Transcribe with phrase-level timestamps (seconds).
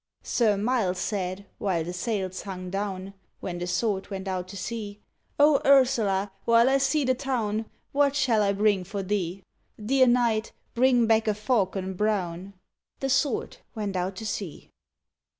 [0.27, 4.99] _Sir Miles said, while the sails hung down, When the Sword went out to sea,
[5.39, 6.31] O, Ursula!
[6.43, 9.43] while I see the town, What shall I bring for thee?
[9.79, 12.53] Dear knight, bring back a falcon brown:
[12.99, 14.71] _The Sword went out to sea.